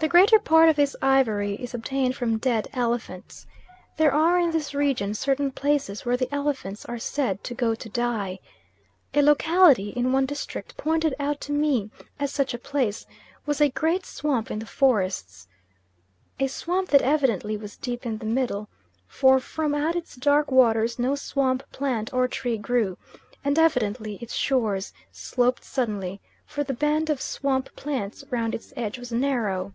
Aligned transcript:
The 0.00 0.08
greater 0.08 0.38
part 0.38 0.68
of 0.68 0.76
this 0.76 0.94
ivory 1.00 1.54
is 1.54 1.72
obtained 1.72 2.14
from 2.14 2.36
dead 2.36 2.68
elephants. 2.74 3.46
There 3.96 4.12
are 4.12 4.38
in 4.38 4.50
this 4.50 4.74
region 4.74 5.14
certain 5.14 5.50
places 5.50 6.04
where 6.04 6.18
the 6.18 6.28
elephants 6.30 6.84
are 6.84 6.98
said 6.98 7.42
to 7.44 7.54
go 7.54 7.74
to 7.74 7.88
die. 7.88 8.38
A 9.14 9.22
locality 9.22 9.88
in 9.92 10.12
one 10.12 10.26
district 10.26 10.76
pointed 10.76 11.14
out 11.18 11.40
to 11.40 11.52
me 11.52 11.88
as 12.20 12.30
such 12.30 12.52
a 12.52 12.58
place, 12.58 13.06
was 13.46 13.62
a 13.62 13.70
great 13.70 14.04
swamp 14.04 14.50
in 14.50 14.58
the 14.58 14.66
forest. 14.66 15.48
A 16.38 16.48
swamp 16.48 16.90
that 16.90 17.00
evidently 17.00 17.56
was 17.56 17.78
deep 17.78 18.04
in 18.04 18.18
the 18.18 18.26
middle, 18.26 18.68
for 19.08 19.40
from 19.40 19.74
out 19.74 19.96
its 19.96 20.16
dark 20.16 20.50
waters 20.50 20.98
no 20.98 21.14
swamp 21.14 21.62
plant, 21.72 22.12
or 22.12 22.28
tree 22.28 22.58
grew, 22.58 22.98
and 23.42 23.58
evidently 23.58 24.16
its 24.20 24.34
shores 24.34 24.92
sloped 25.10 25.64
suddenly, 25.64 26.20
for 26.44 26.62
the 26.62 26.74
band 26.74 27.08
of 27.08 27.22
swamp 27.22 27.74
plants 27.74 28.22
round 28.28 28.54
its 28.54 28.70
edge 28.76 28.98
was 28.98 29.10
narrow. 29.10 29.72